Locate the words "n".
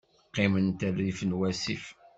1.23-1.37